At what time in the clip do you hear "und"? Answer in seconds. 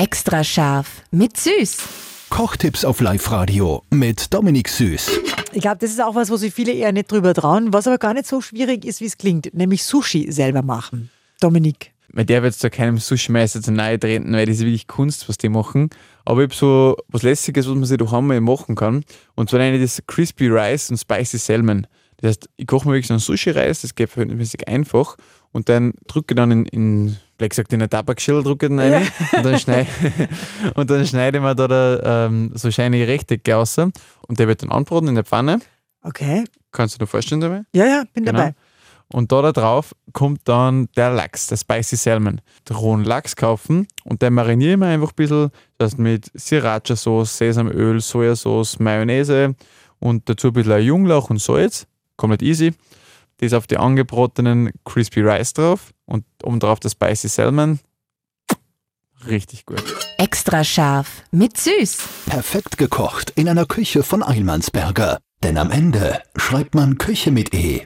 19.34-19.50, 20.88-20.96, 25.52-25.68, 29.32-29.44, 30.74-30.90, 33.78-34.38, 39.12-39.32, 44.04-44.22, 49.98-50.28, 51.30-51.40, 56.04-56.24